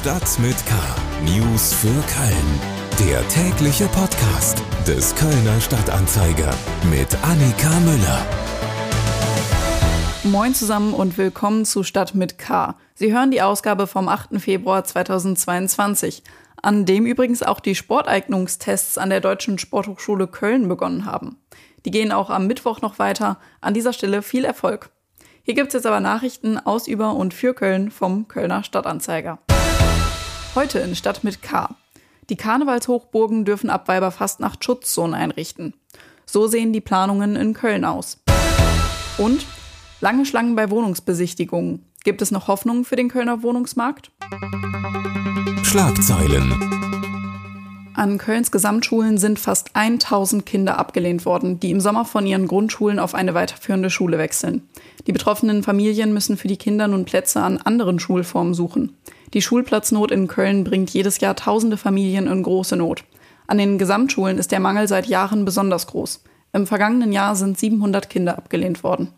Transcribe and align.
Stadt 0.00 0.38
mit 0.38 0.56
K. 0.64 0.74
News 1.26 1.74
für 1.74 1.88
Köln. 1.88 3.06
Der 3.06 3.28
tägliche 3.28 3.84
Podcast 3.88 4.62
des 4.86 5.14
Kölner 5.14 5.60
Stadtanzeiger 5.60 6.54
mit 6.90 7.14
Annika 7.22 7.68
Müller. 7.80 8.26
Moin 10.22 10.54
zusammen 10.54 10.94
und 10.94 11.18
willkommen 11.18 11.66
zu 11.66 11.82
Stadt 11.82 12.14
mit 12.14 12.38
K. 12.38 12.76
Sie 12.94 13.12
hören 13.12 13.30
die 13.30 13.42
Ausgabe 13.42 13.86
vom 13.86 14.08
8. 14.08 14.40
Februar 14.40 14.84
2022, 14.84 16.22
an 16.62 16.86
dem 16.86 17.04
übrigens 17.04 17.42
auch 17.42 17.60
die 17.60 17.74
Sporteignungstests 17.74 18.96
an 18.96 19.10
der 19.10 19.20
Deutschen 19.20 19.58
Sporthochschule 19.58 20.28
Köln 20.28 20.66
begonnen 20.66 21.04
haben. 21.04 21.36
Die 21.84 21.90
gehen 21.90 22.10
auch 22.10 22.30
am 22.30 22.46
Mittwoch 22.46 22.80
noch 22.80 22.98
weiter. 22.98 23.38
An 23.60 23.74
dieser 23.74 23.92
Stelle 23.92 24.22
viel 24.22 24.46
Erfolg. 24.46 24.88
Hier 25.42 25.52
gibt 25.52 25.68
es 25.68 25.74
jetzt 25.74 25.86
aber 25.86 26.00
Nachrichten 26.00 26.56
aus, 26.56 26.88
über 26.88 27.16
und 27.16 27.34
für 27.34 27.52
Köln 27.52 27.90
vom 27.90 28.28
Kölner 28.28 28.64
Stadtanzeiger. 28.64 29.40
Heute 30.56 30.80
in 30.80 30.96
Stadt 30.96 31.22
mit 31.22 31.42
K. 31.42 31.76
Die 32.28 32.34
Karnevalshochburgen 32.34 33.44
dürfen 33.44 33.70
ab 33.70 33.86
Weiberfastnacht 33.86 34.64
Schutzzonen 34.64 35.14
einrichten. 35.14 35.74
So 36.26 36.48
sehen 36.48 36.72
die 36.72 36.80
Planungen 36.80 37.36
in 37.36 37.54
Köln 37.54 37.84
aus. 37.84 38.18
Und 39.16 39.46
lange 40.00 40.26
Schlangen 40.26 40.56
bei 40.56 40.68
Wohnungsbesichtigungen. 40.68 41.84
Gibt 42.02 42.20
es 42.20 42.32
noch 42.32 42.48
Hoffnung 42.48 42.84
für 42.84 42.96
den 42.96 43.08
Kölner 43.08 43.44
Wohnungsmarkt? 43.44 44.10
Schlagzeilen. 45.62 46.52
An 47.94 48.18
Kölns 48.18 48.50
Gesamtschulen 48.50 49.18
sind 49.18 49.38
fast 49.38 49.76
1000 49.76 50.44
Kinder 50.44 50.78
abgelehnt 50.80 51.26
worden, 51.26 51.60
die 51.60 51.70
im 51.70 51.80
Sommer 51.80 52.04
von 52.04 52.26
ihren 52.26 52.48
Grundschulen 52.48 52.98
auf 52.98 53.14
eine 53.14 53.34
weiterführende 53.34 53.90
Schule 53.90 54.18
wechseln. 54.18 54.68
Die 55.06 55.12
betroffenen 55.12 55.62
Familien 55.62 56.12
müssen 56.12 56.36
für 56.36 56.48
die 56.48 56.56
Kinder 56.56 56.88
nun 56.88 57.04
Plätze 57.04 57.40
an 57.40 57.58
anderen 57.58 58.00
Schulformen 58.00 58.54
suchen. 58.54 58.96
Die 59.34 59.42
Schulplatznot 59.42 60.10
in 60.10 60.26
Köln 60.26 60.64
bringt 60.64 60.90
jedes 60.90 61.20
Jahr 61.20 61.36
tausende 61.36 61.76
Familien 61.76 62.26
in 62.26 62.42
große 62.42 62.76
Not. 62.76 63.04
An 63.46 63.58
den 63.58 63.78
Gesamtschulen 63.78 64.38
ist 64.38 64.52
der 64.52 64.60
Mangel 64.60 64.88
seit 64.88 65.06
Jahren 65.06 65.44
besonders 65.44 65.86
groß. 65.86 66.22
Im 66.52 66.66
vergangenen 66.66 67.12
Jahr 67.12 67.36
sind 67.36 67.58
700 67.58 68.10
Kinder 68.10 68.36
abgelehnt 68.36 68.82
worden. 68.82 69.12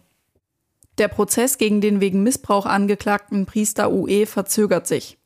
Der 0.99 1.09
Prozess 1.09 1.57
gegen 1.57 1.81
den 1.81 2.01
wegen 2.01 2.23
Missbrauch 2.23 2.67
angeklagten 2.67 3.47
Priester 3.47 3.91
UE 3.91 4.27
verzögert 4.27 4.87
sich. 4.87 5.19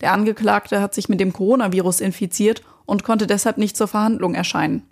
Der 0.00 0.12
Angeklagte 0.12 0.80
hat 0.80 0.94
sich 0.94 1.08
mit 1.08 1.20
dem 1.20 1.32
Coronavirus 1.32 2.00
infiziert 2.00 2.62
und 2.86 3.04
konnte 3.04 3.28
deshalb 3.28 3.58
nicht 3.58 3.76
zur 3.76 3.86
Verhandlung 3.86 4.34
erscheinen. 4.34 4.90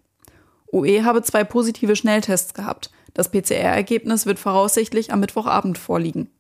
UE 0.73 1.05
habe 1.05 1.23
zwei 1.23 1.43
positive 1.43 1.97
Schnelltests 1.97 2.55
gehabt. 2.55 2.93
Das 3.13 3.31
PCR-Ergebnis 3.31 4.25
wird 4.25 4.39
voraussichtlich 4.39 5.13
am 5.13 5.19
Mittwochabend 5.19 5.79
vorliegen. 5.79 6.31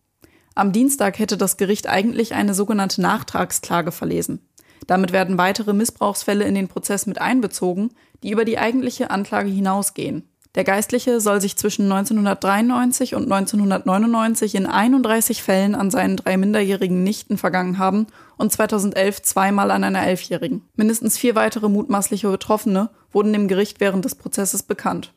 Am 0.54 0.72
Dienstag 0.72 1.18
hätte 1.18 1.36
das 1.36 1.56
Gericht 1.56 1.88
eigentlich 1.88 2.34
eine 2.34 2.54
sogenannte 2.54 3.00
Nachtragsklage 3.00 3.92
verlesen. 3.92 4.40
Damit 4.86 5.12
werden 5.12 5.38
weitere 5.38 5.72
Missbrauchsfälle 5.72 6.44
in 6.44 6.54
den 6.54 6.68
Prozess 6.68 7.06
mit 7.06 7.20
einbezogen, 7.20 7.90
die 8.22 8.30
über 8.30 8.44
die 8.44 8.58
eigentliche 8.58 9.10
Anklage 9.10 9.48
hinausgehen. 9.48 10.28
Der 10.56 10.64
Geistliche 10.64 11.20
soll 11.20 11.40
sich 11.40 11.56
zwischen 11.56 11.84
1993 11.84 13.14
und 13.14 13.30
1999 13.30 14.56
in 14.56 14.66
31 14.66 15.44
Fällen 15.44 15.76
an 15.76 15.92
seinen 15.92 16.16
drei 16.16 16.36
minderjährigen 16.36 17.04
Nichten 17.04 17.38
vergangen 17.38 17.78
haben 17.78 18.08
und 18.36 18.50
2011 18.50 19.22
zweimal 19.22 19.70
an 19.70 19.84
einer 19.84 20.04
Elfjährigen. 20.04 20.62
Mindestens 20.74 21.16
vier 21.16 21.36
weitere 21.36 21.68
mutmaßliche 21.68 22.28
Betroffene 22.28 22.90
wurden 23.12 23.32
dem 23.32 23.46
Gericht 23.46 23.78
während 23.78 24.04
des 24.04 24.16
Prozesses 24.16 24.64
bekannt. 24.64 25.12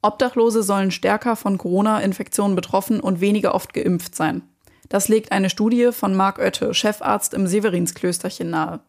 Obdachlose 0.00 0.62
sollen 0.62 0.90
stärker 0.90 1.34
von 1.34 1.58
Corona-Infektionen 1.58 2.54
betroffen 2.54 3.00
und 3.00 3.20
weniger 3.20 3.54
oft 3.54 3.74
geimpft 3.74 4.14
sein. 4.14 4.42
Das 4.88 5.08
legt 5.08 5.32
eine 5.32 5.50
Studie 5.50 5.90
von 5.92 6.14
Marc 6.14 6.38
Oette, 6.38 6.72
Chefarzt 6.72 7.34
im 7.34 7.46
Severinsklösterchen 7.46 8.48
nahe. 8.48 8.80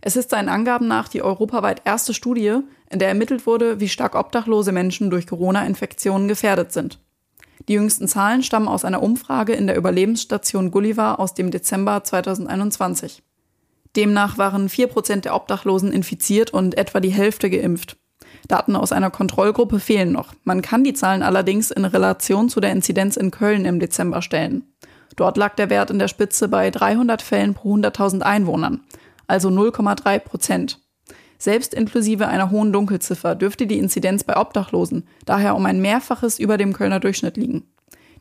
Es 0.00 0.16
ist 0.16 0.30
seinen 0.30 0.48
Angaben 0.48 0.86
nach 0.86 1.08
die 1.08 1.22
europaweit 1.22 1.82
erste 1.84 2.14
Studie, 2.14 2.58
in 2.90 2.98
der 2.98 3.08
ermittelt 3.08 3.46
wurde, 3.46 3.80
wie 3.80 3.88
stark 3.88 4.14
obdachlose 4.14 4.70
Menschen 4.70 5.10
durch 5.10 5.26
Corona-Infektionen 5.26 6.28
gefährdet 6.28 6.72
sind. 6.72 6.98
Die 7.68 7.74
jüngsten 7.74 8.06
Zahlen 8.08 8.42
stammen 8.42 8.68
aus 8.68 8.84
einer 8.84 9.02
Umfrage 9.02 9.54
in 9.54 9.66
der 9.66 9.76
Überlebensstation 9.76 10.70
Gulliver 10.70 11.18
aus 11.18 11.34
dem 11.34 11.50
Dezember 11.50 12.04
2021. 12.04 13.22
Demnach 13.96 14.38
waren 14.38 14.68
4% 14.68 15.20
der 15.22 15.34
Obdachlosen 15.34 15.92
infiziert 15.92 16.52
und 16.52 16.76
etwa 16.76 17.00
die 17.00 17.10
Hälfte 17.12 17.48
geimpft. 17.48 17.96
Daten 18.48 18.76
aus 18.76 18.92
einer 18.92 19.10
Kontrollgruppe 19.10 19.80
fehlen 19.80 20.12
noch. 20.12 20.34
Man 20.44 20.62
kann 20.62 20.84
die 20.84 20.94
Zahlen 20.94 21.22
allerdings 21.22 21.70
in 21.70 21.84
Relation 21.84 22.48
zu 22.48 22.60
der 22.60 22.72
Inzidenz 22.72 23.16
in 23.16 23.30
Köln 23.30 23.64
im 23.64 23.80
Dezember 23.80 24.22
stellen. 24.22 24.64
Dort 25.16 25.36
lag 25.36 25.54
der 25.54 25.70
Wert 25.70 25.90
in 25.90 25.98
der 25.98 26.08
Spitze 26.08 26.48
bei 26.48 26.70
300 26.70 27.22
Fällen 27.22 27.54
pro 27.54 27.74
100.000 27.76 28.22
Einwohnern 28.22 28.80
also 29.26 29.48
0,3 29.48 30.18
Prozent. 30.18 30.80
Selbst 31.38 31.74
inklusive 31.74 32.28
einer 32.28 32.50
hohen 32.50 32.72
Dunkelziffer 32.72 33.34
dürfte 33.34 33.66
die 33.66 33.78
Inzidenz 33.78 34.24
bei 34.24 34.36
Obdachlosen 34.36 35.06
daher 35.26 35.56
um 35.56 35.66
ein 35.66 35.80
Mehrfaches 35.80 36.38
über 36.38 36.56
dem 36.56 36.72
Kölner 36.72 37.00
Durchschnitt 37.00 37.36
liegen. 37.36 37.64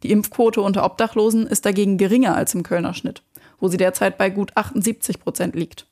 Die 0.02 0.12
Impfquote 0.12 0.62
unter 0.62 0.84
Obdachlosen 0.84 1.48
ist 1.48 1.66
dagegen 1.66 1.98
geringer 1.98 2.36
als 2.36 2.54
im 2.54 2.64
Kölner 2.64 2.94
Schnitt, 2.94 3.24
wo 3.60 3.70
sie 3.70 3.78
derzeit 3.78 4.18
bei 4.18 4.30
gut 4.30 4.52
78 4.56 5.20
Prozent 5.20 5.56
liegt. 5.56 5.88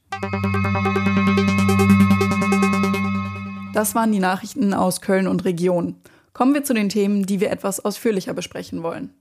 Das 3.74 3.96
waren 3.96 4.12
die 4.12 4.20
Nachrichten 4.20 4.74
aus 4.74 5.00
Köln 5.00 5.28
und 5.28 5.46
Region. 5.46 5.96
Kommen 6.34 6.54
wir 6.54 6.66
zu 6.66 6.74
den 6.74 6.90
Themen, 6.90 7.26
die 7.26 7.40
wir 7.40 7.52
etwas 7.52 7.80
ausführlicher 7.80 8.34
besprechen 8.34 8.84
wollen. 8.84 9.14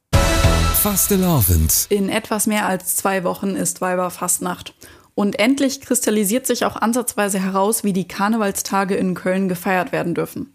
Fastelavend. 0.75 1.87
In 1.89 2.09
etwas 2.09 2.49
mehr 2.49 2.67
als 2.67 2.97
zwei 2.97 3.23
Wochen 3.23 3.51
ist 3.51 3.81
Weiberfastnacht. 3.81 4.75
Und 5.15 5.39
endlich 5.39 5.81
kristallisiert 5.81 6.47
sich 6.47 6.65
auch 6.65 6.77
ansatzweise 6.77 7.39
heraus, 7.39 7.85
wie 7.85 7.93
die 7.93 8.09
Karnevalstage 8.09 8.97
in 8.97 9.15
Köln 9.15 9.49
gefeiert 9.49 9.93
werden 9.93 10.15
dürfen. 10.15 10.53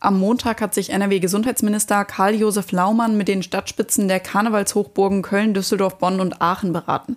Am 0.00 0.18
Montag 0.18 0.62
hat 0.62 0.72
sich 0.72 0.90
NRW-Gesundheitsminister 0.90 2.04
Karl-Josef 2.04 2.72
Laumann 2.72 3.16
mit 3.16 3.28
den 3.28 3.42
Stadtspitzen 3.42 4.08
der 4.08 4.20
Karnevalshochburgen 4.20 5.22
Köln, 5.22 5.52
Düsseldorf, 5.52 5.98
Bonn 5.98 6.20
und 6.20 6.40
Aachen 6.40 6.72
beraten. 6.72 7.16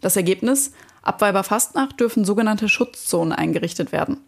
Das 0.00 0.16
Ergebnis? 0.16 0.72
Ab 1.02 1.20
Weiberfastnacht 1.20 1.98
dürfen 2.00 2.24
sogenannte 2.24 2.68
Schutzzonen 2.68 3.32
eingerichtet 3.32 3.92
werden. 3.92 4.18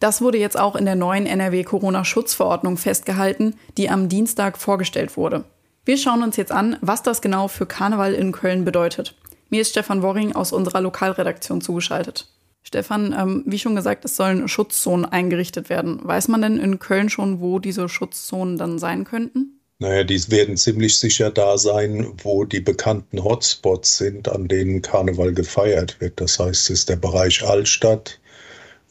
Das 0.00 0.20
wurde 0.20 0.38
jetzt 0.38 0.58
auch 0.58 0.76
in 0.76 0.84
der 0.84 0.94
neuen 0.94 1.26
NRW-Corona-Schutzverordnung 1.26 2.76
festgehalten, 2.76 3.54
die 3.78 3.88
am 3.88 4.08
Dienstag 4.08 4.58
vorgestellt 4.58 5.16
wurde. 5.16 5.44
Wir 5.84 5.96
schauen 5.96 6.22
uns 6.22 6.36
jetzt 6.36 6.52
an, 6.52 6.76
was 6.80 7.02
das 7.02 7.22
genau 7.22 7.48
für 7.48 7.64
Karneval 7.64 8.12
in 8.12 8.32
Köln 8.32 8.64
bedeutet. 8.64 9.14
Mir 9.48 9.60
ist 9.60 9.70
Stefan 9.70 10.02
Worring 10.02 10.34
aus 10.34 10.52
unserer 10.52 10.80
Lokalredaktion 10.80 11.60
zugeschaltet. 11.60 12.28
Stefan, 12.62 13.14
ähm, 13.16 13.44
wie 13.46 13.60
schon 13.60 13.76
gesagt, 13.76 14.04
es 14.04 14.16
sollen 14.16 14.48
Schutzzonen 14.48 15.04
eingerichtet 15.04 15.70
werden. 15.70 16.00
Weiß 16.02 16.26
man 16.26 16.42
denn 16.42 16.58
in 16.58 16.80
Köln 16.80 17.08
schon, 17.08 17.40
wo 17.40 17.60
diese 17.60 17.88
Schutzzonen 17.88 18.58
dann 18.58 18.80
sein 18.80 19.04
könnten? 19.04 19.60
Naja, 19.78 20.02
die 20.02 20.30
werden 20.30 20.56
ziemlich 20.56 20.98
sicher 20.98 21.30
da 21.30 21.58
sein, 21.58 22.12
wo 22.24 22.44
die 22.44 22.60
bekannten 22.60 23.22
Hotspots 23.22 23.98
sind, 23.98 24.28
an 24.28 24.48
denen 24.48 24.82
Karneval 24.82 25.32
gefeiert 25.32 26.00
wird. 26.00 26.20
Das 26.20 26.40
heißt, 26.40 26.62
es 26.64 26.70
ist 26.70 26.88
der 26.88 26.96
Bereich 26.96 27.46
Altstadt, 27.46 28.18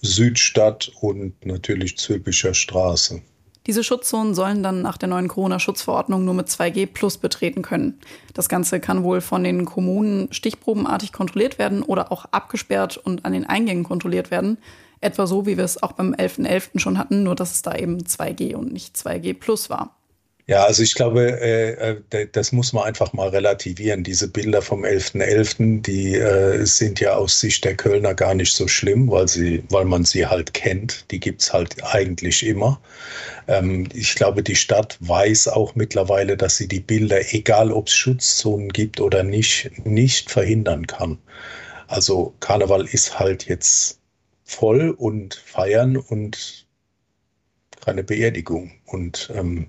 Südstadt 0.06 0.92
und 1.02 1.46
natürlich 1.46 1.98
Zülpicher 1.98 2.54
Straße. 2.54 3.22
Diese 3.66 3.84
Schutzzonen 3.84 4.36
sollen 4.36 4.62
dann 4.62 4.84
nach 4.84 4.98
der 4.98 5.10
neuen 5.10 5.28
Corona-Schutzverordnung 5.28 6.24
nur 6.24 6.36
mit 6.36 6.48
2G 6.48 6.86
plus 6.86 7.18
betreten 7.18 7.64
können. 7.64 8.00
Das 8.36 8.48
Ganze 8.48 8.80
kann 8.80 9.04
wohl 9.04 9.22
von 9.22 9.44
den 9.44 9.66
Kommunen 9.66 10.32
stichprobenartig 10.32 11.12
kontrolliert 11.12 11.58
werden 11.58 11.82
oder 11.82 12.12
auch 12.12 12.26
abgesperrt 12.26 12.98
und 12.98 13.26
an 13.26 13.34
den 13.34 13.46
Eingängen 13.46 13.84
kontrolliert 13.84 14.30
werden. 14.30 14.60
Etwa 15.02 15.26
so, 15.26 15.48
wie 15.48 15.58
wir 15.58 15.64
es 15.64 15.82
auch 15.82 15.94
beim 15.94 16.14
11.11. 16.14 16.48
.11. 16.48 16.80
schon 16.80 17.00
hatten, 17.00 17.24
nur 17.24 17.36
dass 17.36 17.54
es 17.54 17.64
da 17.64 17.76
eben 17.76 17.98
2G 17.98 18.56
und 18.56 18.72
nicht 18.72 18.96
2G 18.96 19.34
plus 19.34 19.70
war. 19.72 19.96
Ja, 20.48 20.64
also 20.66 20.84
ich 20.84 20.94
glaube, 20.94 21.42
äh, 21.42 21.98
äh 22.12 22.28
das 22.32 22.52
muss 22.52 22.72
man 22.72 22.84
einfach 22.84 23.14
mal 23.14 23.30
relativieren. 23.30 24.04
Diese 24.04 24.28
Bilder 24.28 24.62
vom 24.62 24.84
11.11., 24.84 25.24
.11., 25.24 25.82
die 25.82 26.16
äh, 26.16 26.66
sind 26.66 27.00
ja 27.00 27.16
aus 27.16 27.40
Sicht 27.40 27.64
der 27.66 27.76
Kölner 27.76 28.14
gar 28.14 28.36
nicht 28.36 28.54
so 28.54 28.68
schlimm, 28.68 29.10
weil, 29.10 29.28
sie, 29.28 29.64
weil 29.70 29.86
man 29.86 30.06
sie 30.06 30.28
halt 30.28 30.54
kennt. 30.54 31.10
Die 31.10 31.20
gibt's 31.20 31.52
halt 31.52 31.84
eigentlich 31.84 32.46
immer. 32.46 32.80
Ähm, 33.48 33.90
ich 33.94 34.14
glaube, 34.14 34.44
die 34.44 34.56
Stadt 34.56 34.98
weiß 35.00 35.48
auch 35.48 35.74
mittlerweile, 35.74 36.38
dass 36.38 36.58
sie 36.58 36.68
die 36.68 36.80
Bilder, 36.80 37.34
egal 37.34 37.72
ob 37.72 37.88
es 37.88 37.96
Schutzzonen 37.96 38.70
gibt 38.70 39.02
oder 39.02 39.24
nicht, 39.24 39.72
nicht 39.86 40.30
verhindern 40.30 40.86
kann. 40.86 41.18
Also 41.88 42.36
Karneval 42.40 42.86
ist 42.86 43.18
halt 43.20 43.48
jetzt 43.48 44.00
voll 44.44 44.92
und 44.92 45.34
feiern 45.34 45.98
und 45.98 46.68
keine 47.84 48.04
Beerdigung. 48.04 48.72
Und 48.86 49.32
ähm, 49.34 49.68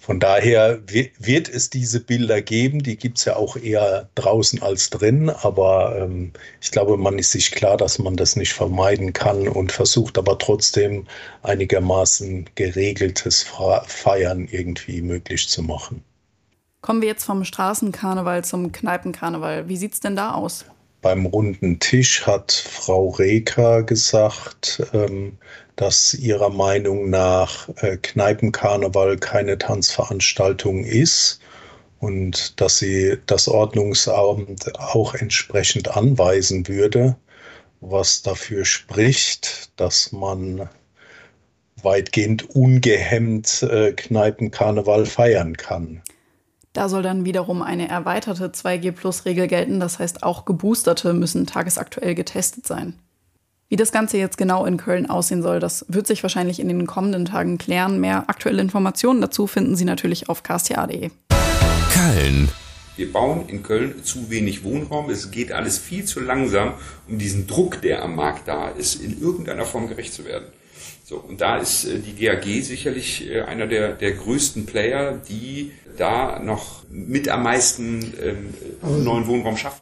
von 0.00 0.18
daher 0.18 0.80
wird 0.88 1.50
es 1.50 1.68
diese 1.68 2.00
Bilder 2.00 2.40
geben, 2.40 2.82
die 2.82 2.96
gibt 2.96 3.18
es 3.18 3.26
ja 3.26 3.36
auch 3.36 3.54
eher 3.56 4.08
draußen 4.14 4.62
als 4.62 4.88
drin, 4.88 5.28
aber 5.28 5.94
ähm, 5.98 6.32
ich 6.62 6.70
glaube, 6.70 6.96
man 6.96 7.18
ist 7.18 7.32
sich 7.32 7.52
klar, 7.52 7.76
dass 7.76 7.98
man 7.98 8.16
das 8.16 8.34
nicht 8.34 8.54
vermeiden 8.54 9.12
kann 9.12 9.46
und 9.46 9.72
versucht 9.72 10.16
aber 10.16 10.38
trotzdem 10.38 11.06
einigermaßen 11.42 12.48
geregeltes 12.54 13.46
Feiern 13.86 14.48
irgendwie 14.50 15.02
möglich 15.02 15.50
zu 15.50 15.62
machen. 15.62 16.02
Kommen 16.80 17.02
wir 17.02 17.08
jetzt 17.08 17.24
vom 17.24 17.44
Straßenkarneval 17.44 18.42
zum 18.42 18.72
Kneipenkarneval. 18.72 19.68
Wie 19.68 19.76
sieht 19.76 19.92
es 19.92 20.00
denn 20.00 20.16
da 20.16 20.32
aus? 20.32 20.64
Beim 21.02 21.26
runden 21.26 21.78
Tisch 21.78 22.26
hat 22.26 22.52
Frau 22.52 23.08
Reker 23.08 23.82
gesagt, 23.82 24.82
ähm, 24.92 25.38
dass 25.76 26.14
ihrer 26.14 26.50
Meinung 26.50 27.08
nach 27.10 27.68
äh, 27.76 27.96
Kneipenkarneval 27.96 29.16
keine 29.16 29.56
Tanzveranstaltung 29.58 30.84
ist 30.84 31.40
und 32.00 32.60
dass 32.60 32.78
sie 32.78 33.18
das 33.26 33.48
Ordnungsamt 33.48 34.78
auch 34.78 35.14
entsprechend 35.14 35.96
anweisen 35.96 36.68
würde, 36.68 37.16
was 37.80 38.22
dafür 38.22 38.64
spricht, 38.64 39.70
dass 39.76 40.12
man 40.12 40.68
weitgehend 41.82 42.50
ungehemmt 42.50 43.62
äh, 43.62 43.92
Kneipenkarneval 43.92 45.06
feiern 45.06 45.56
kann. 45.56 46.02
Da 46.72 46.88
soll 46.88 47.02
dann 47.02 47.24
wiederum 47.24 47.62
eine 47.62 47.88
erweiterte 47.88 48.48
2G-Plus-Regel 48.48 49.48
gelten, 49.48 49.80
das 49.80 49.98
heißt 49.98 50.22
auch 50.22 50.44
Geboosterte 50.44 51.12
müssen 51.12 51.44
tagesaktuell 51.46 52.14
getestet 52.14 52.64
sein. 52.64 52.94
Wie 53.68 53.76
das 53.76 53.90
Ganze 53.90 54.18
jetzt 54.18 54.38
genau 54.38 54.64
in 54.64 54.76
Köln 54.76 55.10
aussehen 55.10 55.42
soll, 55.42 55.58
das 55.58 55.84
wird 55.88 56.06
sich 56.06 56.22
wahrscheinlich 56.22 56.60
in 56.60 56.68
den 56.68 56.86
kommenden 56.86 57.24
Tagen 57.24 57.58
klären. 57.58 58.00
Mehr 58.00 58.24
aktuelle 58.28 58.62
Informationen 58.62 59.20
dazu 59.20 59.48
finden 59.48 59.74
Sie 59.74 59.84
natürlich 59.84 60.28
auf 60.28 60.44
ksta.de. 60.44 61.10
Köln. 61.92 62.48
Wir 62.96 63.12
bauen 63.12 63.48
in 63.48 63.62
Köln 63.64 64.04
zu 64.04 64.30
wenig 64.30 64.62
Wohnraum. 64.62 65.10
Es 65.10 65.30
geht 65.30 65.52
alles 65.52 65.78
viel 65.78 66.04
zu 66.04 66.20
langsam, 66.20 66.74
um 67.08 67.18
diesen 67.18 67.46
Druck, 67.48 67.80
der 67.82 68.02
am 68.02 68.14
Markt 68.14 68.46
da 68.46 68.68
ist, 68.68 69.02
in 69.02 69.20
irgendeiner 69.20 69.64
Form 69.64 69.88
gerecht 69.88 70.12
zu 70.12 70.24
werden. 70.24 70.46
So, 71.10 71.16
und 71.16 71.40
da 71.40 71.56
ist 71.56 71.86
äh, 71.86 71.98
die 71.98 72.14
GAG 72.14 72.44
sicherlich 72.62 73.28
äh, 73.28 73.42
einer 73.42 73.66
der, 73.66 73.94
der 73.94 74.12
größten 74.12 74.64
Player, 74.64 75.20
die 75.28 75.72
da 75.98 76.38
noch 76.38 76.84
mit 76.88 77.28
am 77.28 77.42
meisten 77.42 78.14
ähm, 78.22 78.54
neuen 79.02 79.26
Wohnraum 79.26 79.56
schaffen. 79.56 79.80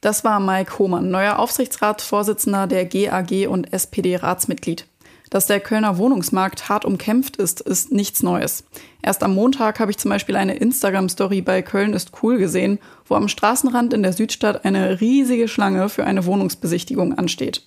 Das 0.00 0.22
war 0.22 0.38
Mike 0.38 0.78
Hohmann, 0.78 1.10
neuer 1.10 1.40
Aufsichtsratsvorsitzender 1.40 2.68
der 2.68 2.84
GAG 2.84 3.48
und 3.48 3.72
SPD-Ratsmitglied. 3.72 4.86
Dass 5.30 5.48
der 5.48 5.58
Kölner 5.58 5.98
Wohnungsmarkt 5.98 6.68
hart 6.68 6.84
umkämpft 6.84 7.38
ist, 7.38 7.60
ist 7.60 7.90
nichts 7.90 8.22
Neues. 8.22 8.62
Erst 9.02 9.24
am 9.24 9.34
Montag 9.34 9.80
habe 9.80 9.90
ich 9.90 9.98
zum 9.98 10.10
Beispiel 10.10 10.36
eine 10.36 10.54
Instagram-Story 10.54 11.42
bei 11.42 11.62
Köln 11.62 11.92
ist 11.92 12.12
cool 12.22 12.38
gesehen, 12.38 12.78
wo 13.06 13.16
am 13.16 13.26
Straßenrand 13.26 13.94
in 13.94 14.04
der 14.04 14.12
Südstadt 14.12 14.64
eine 14.64 15.00
riesige 15.00 15.48
Schlange 15.48 15.88
für 15.88 16.04
eine 16.04 16.24
Wohnungsbesichtigung 16.24 17.18
ansteht. 17.18 17.62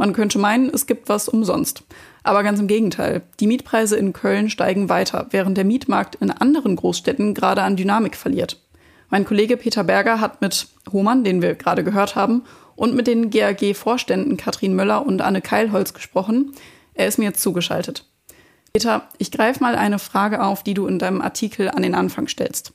Man 0.00 0.14
könnte 0.14 0.38
meinen, 0.38 0.70
es 0.70 0.86
gibt 0.86 1.10
was 1.10 1.28
umsonst. 1.28 1.82
Aber 2.22 2.42
ganz 2.42 2.58
im 2.58 2.68
Gegenteil. 2.68 3.20
Die 3.38 3.46
Mietpreise 3.46 3.98
in 3.98 4.14
Köln 4.14 4.48
steigen 4.48 4.88
weiter, 4.88 5.26
während 5.28 5.58
der 5.58 5.66
Mietmarkt 5.66 6.14
in 6.14 6.30
anderen 6.30 6.74
Großstädten 6.74 7.34
gerade 7.34 7.60
an 7.60 7.76
Dynamik 7.76 8.16
verliert. 8.16 8.58
Mein 9.10 9.26
Kollege 9.26 9.58
Peter 9.58 9.84
Berger 9.84 10.18
hat 10.18 10.40
mit 10.40 10.68
Hohmann, 10.90 11.22
den 11.22 11.42
wir 11.42 11.54
gerade 11.54 11.84
gehört 11.84 12.16
haben, 12.16 12.44
und 12.76 12.94
mit 12.94 13.08
den 13.08 13.28
GAG-Vorständen 13.28 14.38
Katrin 14.38 14.74
Möller 14.74 15.04
und 15.04 15.20
Anne 15.20 15.42
Keilholz 15.42 15.92
gesprochen. 15.92 16.54
Er 16.94 17.06
ist 17.06 17.18
mir 17.18 17.26
jetzt 17.26 17.42
zugeschaltet. 17.42 18.08
Peter, 18.72 19.02
ich 19.18 19.30
greife 19.30 19.62
mal 19.62 19.74
eine 19.74 19.98
Frage 19.98 20.42
auf, 20.42 20.62
die 20.62 20.72
du 20.72 20.86
in 20.86 20.98
deinem 20.98 21.20
Artikel 21.20 21.68
an 21.68 21.82
den 21.82 21.94
Anfang 21.94 22.26
stellst. 22.26 22.72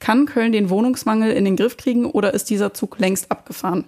Kann 0.00 0.26
Köln 0.26 0.52
den 0.52 0.68
Wohnungsmangel 0.68 1.32
in 1.32 1.46
den 1.46 1.56
Griff 1.56 1.78
kriegen 1.78 2.04
oder 2.04 2.34
ist 2.34 2.50
dieser 2.50 2.74
Zug 2.74 2.98
längst 2.98 3.30
abgefahren? 3.30 3.86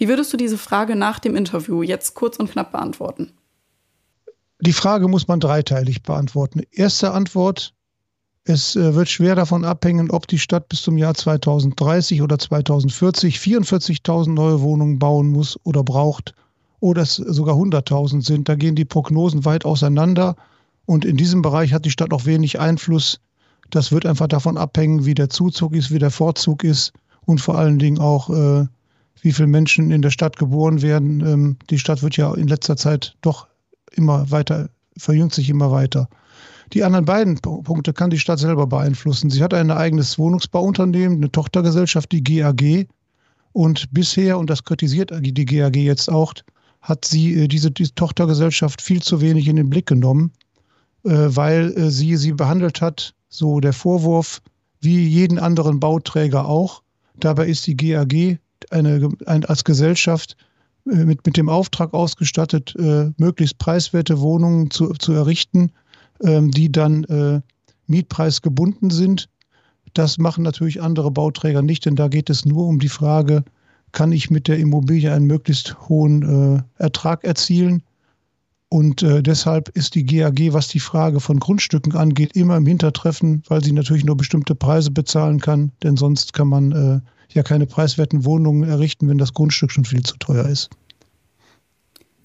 Wie 0.00 0.08
würdest 0.08 0.32
du 0.32 0.38
diese 0.38 0.56
Frage 0.56 0.96
nach 0.96 1.18
dem 1.18 1.36
Interview 1.36 1.82
jetzt 1.82 2.14
kurz 2.14 2.38
und 2.38 2.50
knapp 2.50 2.72
beantworten? 2.72 3.32
Die 4.58 4.72
Frage 4.72 5.08
muss 5.08 5.28
man 5.28 5.40
dreiteilig 5.40 6.02
beantworten. 6.02 6.62
Erste 6.70 7.12
Antwort, 7.12 7.74
es 8.44 8.76
äh, 8.76 8.94
wird 8.94 9.10
schwer 9.10 9.34
davon 9.34 9.62
abhängen, 9.62 10.10
ob 10.10 10.26
die 10.26 10.38
Stadt 10.38 10.70
bis 10.70 10.80
zum 10.80 10.96
Jahr 10.96 11.12
2030 11.12 12.22
oder 12.22 12.38
2040 12.38 13.36
44.000 13.36 14.30
neue 14.30 14.62
Wohnungen 14.62 14.98
bauen 14.98 15.28
muss 15.28 15.60
oder 15.64 15.84
braucht 15.84 16.32
oder 16.80 17.02
es 17.02 17.16
sogar 17.16 17.56
100.000 17.56 18.24
sind. 18.24 18.48
Da 18.48 18.54
gehen 18.54 18.76
die 18.76 18.86
Prognosen 18.86 19.44
weit 19.44 19.66
auseinander 19.66 20.34
und 20.86 21.04
in 21.04 21.18
diesem 21.18 21.42
Bereich 21.42 21.74
hat 21.74 21.84
die 21.84 21.90
Stadt 21.90 22.14
auch 22.14 22.24
wenig 22.24 22.58
Einfluss. 22.58 23.20
Das 23.68 23.92
wird 23.92 24.06
einfach 24.06 24.28
davon 24.28 24.56
abhängen, 24.56 25.04
wie 25.04 25.14
der 25.14 25.28
Zuzug 25.28 25.74
ist, 25.74 25.90
wie 25.90 25.98
der 25.98 26.10
Vorzug 26.10 26.64
ist 26.64 26.94
und 27.26 27.42
vor 27.42 27.58
allen 27.58 27.78
Dingen 27.78 27.98
auch, 27.98 28.30
äh, 28.30 28.66
wie 29.22 29.32
viele 29.32 29.48
Menschen 29.48 29.90
in 29.90 30.02
der 30.02 30.10
Stadt 30.10 30.36
geboren 30.36 30.82
werden. 30.82 31.20
Ähm, 31.26 31.56
die 31.70 31.78
Stadt 31.78 32.02
wird 32.02 32.16
ja 32.16 32.32
in 32.34 32.48
letzter 32.48 32.76
Zeit 32.76 33.16
doch 33.20 33.46
immer 33.92 34.30
weiter, 34.30 34.70
verjüngt 34.96 35.34
sich 35.34 35.48
immer 35.48 35.70
weiter. 35.70 36.08
Die 36.72 36.84
anderen 36.84 37.04
beiden 37.04 37.36
Punkte 37.40 37.92
kann 37.92 38.10
die 38.10 38.18
Stadt 38.18 38.38
selber 38.38 38.66
beeinflussen. 38.66 39.30
Sie 39.30 39.42
hat 39.42 39.52
ein 39.52 39.70
eigenes 39.70 40.18
Wohnungsbauunternehmen, 40.18 41.18
eine 41.18 41.32
Tochtergesellschaft, 41.32 42.12
die 42.12 42.22
GAG. 42.22 42.86
Und 43.52 43.92
bisher, 43.92 44.38
und 44.38 44.48
das 44.48 44.62
kritisiert 44.64 45.10
die 45.20 45.44
GAG 45.44 45.74
jetzt 45.74 46.08
auch, 46.08 46.32
hat 46.80 47.04
sie 47.04 47.34
äh, 47.34 47.48
diese, 47.48 47.70
diese 47.70 47.94
Tochtergesellschaft 47.94 48.80
viel 48.80 49.02
zu 49.02 49.20
wenig 49.20 49.48
in 49.48 49.56
den 49.56 49.68
Blick 49.68 49.86
genommen, 49.86 50.32
äh, 51.04 51.10
weil 51.10 51.72
äh, 51.76 51.90
sie 51.90 52.16
sie 52.16 52.32
behandelt 52.32 52.80
hat, 52.80 53.14
so 53.28 53.60
der 53.60 53.72
Vorwurf, 53.72 54.40
wie 54.80 55.06
jeden 55.06 55.38
anderen 55.38 55.80
Bauträger 55.80 56.46
auch. 56.46 56.82
Dabei 57.18 57.48
ist 57.48 57.66
die 57.66 57.76
GAG 57.76 58.38
eine, 58.70 59.08
ein, 59.26 59.44
als 59.44 59.64
Gesellschaft 59.64 60.36
äh, 60.86 61.04
mit, 61.04 61.24
mit 61.26 61.36
dem 61.36 61.48
Auftrag 61.48 61.94
ausgestattet, 61.94 62.74
äh, 62.78 63.10
möglichst 63.16 63.58
preiswerte 63.58 64.20
Wohnungen 64.20 64.70
zu, 64.70 64.92
zu 64.94 65.12
errichten, 65.12 65.72
ähm, 66.22 66.50
die 66.50 66.70
dann 66.70 67.04
äh, 67.04 67.40
mietpreisgebunden 67.86 68.90
sind. 68.90 69.28
Das 69.94 70.18
machen 70.18 70.44
natürlich 70.44 70.80
andere 70.80 71.10
Bauträger 71.10 71.62
nicht, 71.62 71.84
denn 71.84 71.96
da 71.96 72.08
geht 72.08 72.30
es 72.30 72.44
nur 72.44 72.66
um 72.66 72.78
die 72.78 72.88
Frage, 72.88 73.44
kann 73.92 74.12
ich 74.12 74.30
mit 74.30 74.46
der 74.46 74.58
Immobilie 74.58 75.12
einen 75.12 75.26
möglichst 75.26 75.76
hohen 75.88 76.22
äh, 76.78 76.82
Ertrag 76.82 77.24
erzielen? 77.24 77.82
Und 78.68 79.02
äh, 79.02 79.20
deshalb 79.20 79.68
ist 79.70 79.96
die 79.96 80.06
GAG, 80.06 80.52
was 80.52 80.68
die 80.68 80.78
Frage 80.78 81.18
von 81.18 81.40
Grundstücken 81.40 81.96
angeht, 81.96 82.36
immer 82.36 82.56
im 82.56 82.66
Hintertreffen, 82.66 83.42
weil 83.48 83.64
sie 83.64 83.72
natürlich 83.72 84.04
nur 84.04 84.16
bestimmte 84.16 84.54
Preise 84.54 84.92
bezahlen 84.92 85.40
kann, 85.40 85.72
denn 85.82 85.96
sonst 85.96 86.32
kann 86.32 86.46
man 86.46 86.70
äh, 86.70 87.00
ja 87.34 87.42
keine 87.42 87.66
preiswerten 87.66 88.24
Wohnungen 88.24 88.68
errichten, 88.68 89.08
wenn 89.08 89.18
das 89.18 89.34
Grundstück 89.34 89.70
schon 89.70 89.84
viel 89.84 90.02
zu 90.02 90.16
teuer 90.18 90.46
ist. 90.46 90.70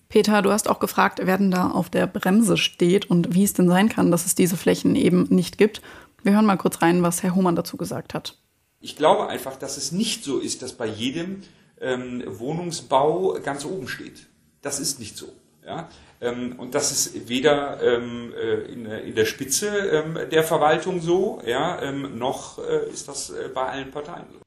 Peter, 0.10 0.42
du 0.42 0.52
hast 0.52 0.70
auch 0.70 0.80
gefragt, 0.80 1.20
wer 1.24 1.38
denn 1.38 1.52
da 1.52 1.72
auf 1.72 1.90
der 1.90 2.08
Bremse 2.08 2.58
steht 2.58 3.10
und 3.10 3.34
wie 3.36 3.44
es 3.44 3.54
denn 3.54 3.68
sein 3.68 3.90
kann, 3.90 4.12
dass 4.12 4.26
es 4.26 4.36
diese 4.36 4.56
Flächen 4.56 4.96
eben 4.96 5.28
nicht 5.30 5.58
gibt. 5.58 5.82
Wir 6.24 6.34
hören 6.34 6.46
mal 6.46 6.58
kurz 6.58 6.82
rein, 6.82 7.04
was 7.04 7.22
Herr 7.22 7.36
Hohmann 7.36 7.56
dazu 7.56 7.76
gesagt 7.76 8.14
hat. 8.14 8.38
Ich 8.80 8.96
glaube 8.96 9.28
einfach, 9.28 9.58
dass 9.58 9.78
es 9.78 9.92
nicht 9.92 10.24
so 10.24 10.40
ist, 10.40 10.62
dass 10.62 10.74
bei 10.74 10.86
jedem 10.86 11.42
ähm, 11.82 12.24
Wohnungsbau 12.28 13.38
ganz 13.44 13.66
oben 13.66 13.88
steht. 13.88 14.28
Das 14.62 14.80
ist 14.80 15.00
nicht 15.00 15.18
so. 15.18 15.28
Ja? 15.66 15.90
Ähm, 16.22 16.56
und 16.58 16.76
das 16.76 16.92
ist 16.92 17.28
weder 17.28 17.82
ähm, 17.82 18.34
äh, 18.34 18.72
in, 18.72 18.86
in, 18.86 19.16
der 19.16 19.26
Spitze 19.26 19.68
ähm, 19.68 20.18
der 20.32 20.44
Verwaltung 20.44 21.02
so, 21.02 21.42
ja, 21.46 21.82
ähm, 21.82 22.18
noch 22.18 22.60
äh, 22.60 22.90
ist 22.90 23.08
das 23.08 23.32
äh, 23.32 23.50
bei 23.54 23.64
allen 23.64 23.92
Parteien 23.92 24.26
so. 24.32 24.45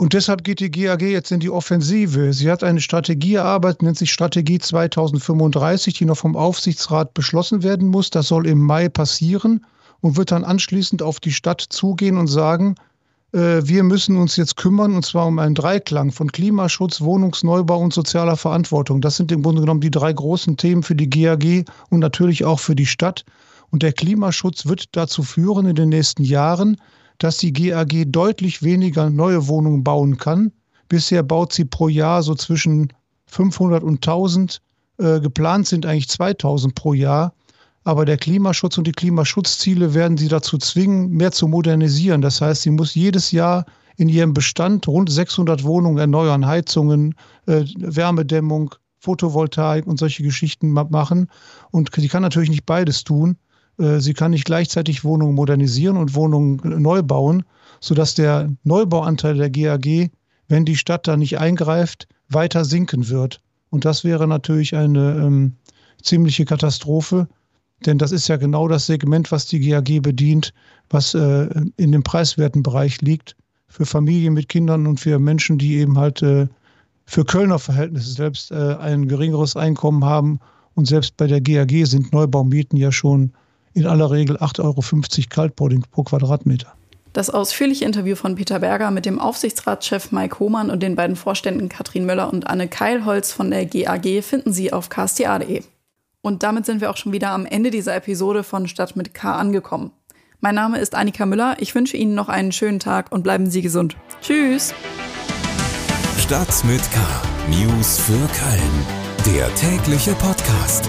Und 0.00 0.14
deshalb 0.14 0.44
geht 0.44 0.60
die 0.60 0.70
GAG 0.70 1.02
jetzt 1.02 1.30
in 1.30 1.40
die 1.40 1.50
Offensive. 1.50 2.32
Sie 2.32 2.50
hat 2.50 2.64
eine 2.64 2.80
Strategie 2.80 3.34
erarbeitet, 3.34 3.82
nennt 3.82 3.98
sich 3.98 4.10
Strategie 4.10 4.58
2035, 4.58 5.92
die 5.92 6.06
noch 6.06 6.16
vom 6.16 6.36
Aufsichtsrat 6.36 7.12
beschlossen 7.12 7.62
werden 7.62 7.86
muss. 7.86 8.08
Das 8.08 8.28
soll 8.28 8.46
im 8.46 8.60
Mai 8.60 8.88
passieren 8.88 9.66
und 10.00 10.16
wird 10.16 10.30
dann 10.30 10.42
anschließend 10.42 11.02
auf 11.02 11.20
die 11.20 11.32
Stadt 11.32 11.60
zugehen 11.60 12.16
und 12.16 12.28
sagen, 12.28 12.76
äh, 13.34 13.60
wir 13.62 13.82
müssen 13.82 14.16
uns 14.16 14.36
jetzt 14.36 14.56
kümmern, 14.56 14.94
und 14.94 15.04
zwar 15.04 15.26
um 15.26 15.38
einen 15.38 15.54
Dreiklang 15.54 16.12
von 16.12 16.32
Klimaschutz, 16.32 17.02
Wohnungsneubau 17.02 17.78
und 17.78 17.92
sozialer 17.92 18.38
Verantwortung. 18.38 19.02
Das 19.02 19.16
sind 19.16 19.30
im 19.30 19.42
Grunde 19.42 19.60
genommen 19.60 19.82
die 19.82 19.90
drei 19.90 20.14
großen 20.14 20.56
Themen 20.56 20.82
für 20.82 20.94
die 20.94 21.10
GAG 21.10 21.66
und 21.90 21.98
natürlich 21.98 22.46
auch 22.46 22.60
für 22.60 22.74
die 22.74 22.86
Stadt. 22.86 23.26
Und 23.68 23.82
der 23.82 23.92
Klimaschutz 23.92 24.64
wird 24.64 24.96
dazu 24.96 25.22
führen 25.22 25.66
in 25.66 25.76
den 25.76 25.90
nächsten 25.90 26.24
Jahren, 26.24 26.78
dass 27.20 27.36
die 27.36 27.52
GAG 27.52 28.06
deutlich 28.06 28.62
weniger 28.62 29.10
neue 29.10 29.46
Wohnungen 29.46 29.84
bauen 29.84 30.16
kann. 30.16 30.52
Bisher 30.88 31.22
baut 31.22 31.52
sie 31.52 31.66
pro 31.66 31.88
Jahr 31.88 32.22
so 32.22 32.34
zwischen 32.34 32.92
500 33.26 33.84
und 33.84 33.96
1000. 33.96 34.60
Äh, 34.98 35.20
geplant 35.20 35.66
sind 35.66 35.86
eigentlich 35.86 36.08
2000 36.08 36.74
pro 36.74 36.94
Jahr. 36.94 37.34
Aber 37.84 38.04
der 38.06 38.16
Klimaschutz 38.16 38.78
und 38.78 38.86
die 38.86 38.92
Klimaschutzziele 38.92 39.94
werden 39.94 40.16
sie 40.16 40.28
dazu 40.28 40.58
zwingen, 40.58 41.10
mehr 41.10 41.30
zu 41.30 41.46
modernisieren. 41.46 42.22
Das 42.22 42.40
heißt, 42.40 42.62
sie 42.62 42.70
muss 42.70 42.94
jedes 42.94 43.32
Jahr 43.32 43.66
in 43.96 44.08
ihrem 44.08 44.32
Bestand 44.32 44.88
rund 44.88 45.10
600 45.10 45.62
Wohnungen 45.62 45.98
erneuern, 45.98 46.46
Heizungen, 46.46 47.14
äh, 47.46 47.64
Wärmedämmung, 47.76 48.74
Photovoltaik 48.98 49.86
und 49.86 49.98
solche 49.98 50.22
Geschichten 50.22 50.70
machen. 50.70 51.28
Und 51.70 51.90
sie 51.94 52.08
kann 52.08 52.22
natürlich 52.22 52.50
nicht 52.50 52.66
beides 52.66 53.04
tun. 53.04 53.36
Äh, 53.78 54.00
sie 54.00 54.14
kann 54.14 54.32
nicht 54.32 54.44
gleichzeitig 54.44 55.04
Wohnungen 55.04 55.34
modernisieren 55.34 55.96
und 55.96 56.14
Wohnungen 56.14 56.60
neu 56.82 57.02
bauen, 57.02 57.44
sodass 57.80 58.14
der 58.14 58.50
Neubauanteil 58.64 59.36
der 59.36 59.50
GAG, 59.50 60.10
wenn 60.48 60.64
die 60.64 60.76
Stadt 60.76 61.06
da 61.06 61.16
nicht 61.16 61.38
eingreift, 61.38 62.08
weiter 62.28 62.64
sinken 62.64 63.08
wird. 63.08 63.40
Und 63.70 63.84
das 63.84 64.04
wäre 64.04 64.26
natürlich 64.26 64.74
eine 64.74 65.16
ähm, 65.16 65.54
ziemliche 66.02 66.44
Katastrophe, 66.44 67.28
denn 67.86 67.98
das 67.98 68.12
ist 68.12 68.28
ja 68.28 68.36
genau 68.36 68.68
das 68.68 68.86
Segment, 68.86 69.32
was 69.32 69.46
die 69.46 69.60
GAG 69.60 70.02
bedient, 70.02 70.52
was 70.90 71.14
äh, 71.14 71.48
in 71.76 71.92
dem 71.92 72.02
preiswerten 72.02 72.62
Bereich 72.62 73.00
liegt, 73.00 73.36
für 73.68 73.86
Familien 73.86 74.34
mit 74.34 74.48
Kindern 74.48 74.86
und 74.86 75.00
für 75.00 75.18
Menschen, 75.18 75.56
die 75.56 75.76
eben 75.76 75.96
halt 75.96 76.22
äh, 76.22 76.48
für 77.06 77.24
Kölner 77.24 77.58
Verhältnisse 77.58 78.12
selbst 78.12 78.50
äh, 78.50 78.76
ein 78.76 79.08
geringeres 79.08 79.56
Einkommen 79.56 80.04
haben. 80.04 80.40
Und 80.74 80.86
selbst 80.86 81.16
bei 81.16 81.26
der 81.26 81.40
GAG 81.40 81.86
sind 81.86 82.12
Neubaumieten 82.12 82.76
ja 82.76 82.92
schon 82.92 83.32
in 83.74 83.86
aller 83.86 84.10
Regel 84.10 84.36
8,50 84.36 84.62
Euro 84.64 84.82
Kaltboarding 85.28 85.84
pro 85.90 86.02
Quadratmeter. 86.02 86.72
Das 87.12 87.30
ausführliche 87.30 87.84
Interview 87.84 88.14
von 88.14 88.36
Peter 88.36 88.60
Berger 88.60 88.90
mit 88.90 89.04
dem 89.04 89.18
Aufsichtsratschef 89.18 90.12
Mike 90.12 90.38
Hohmann 90.38 90.70
und 90.70 90.82
den 90.82 90.94
beiden 90.94 91.16
Vorständen 91.16 91.68
Katrin 91.68 92.06
Möller 92.06 92.32
und 92.32 92.46
Anne 92.46 92.68
Keilholz 92.68 93.32
von 93.32 93.50
der 93.50 93.66
GAG 93.66 94.22
finden 94.22 94.52
Sie 94.52 94.72
auf 94.72 94.88
ksta.de. 94.88 95.62
Und 96.22 96.42
damit 96.42 96.66
sind 96.66 96.80
wir 96.80 96.90
auch 96.90 96.96
schon 96.96 97.12
wieder 97.12 97.30
am 97.30 97.46
Ende 97.46 97.70
dieser 97.70 97.96
Episode 97.96 98.44
von 98.44 98.68
Stadt 98.68 98.94
mit 98.94 99.14
K 99.14 99.34
angekommen. 99.34 99.90
Mein 100.40 100.54
Name 100.54 100.78
ist 100.78 100.94
Annika 100.94 101.26
Müller. 101.26 101.56
Ich 101.58 101.74
wünsche 101.74 101.96
Ihnen 101.96 102.14
noch 102.14 102.28
einen 102.28 102.52
schönen 102.52 102.78
Tag 102.78 103.10
und 103.10 103.22
bleiben 103.22 103.50
Sie 103.50 103.62
gesund. 103.62 103.96
Tschüss. 104.22 104.72
Stadt 106.18 106.64
mit 106.64 106.82
K. 106.92 107.00
News 107.48 107.98
für 107.98 108.12
Köln. 108.12 109.36
Der 109.36 109.52
tägliche 109.54 110.12
Podcast. 110.12 110.88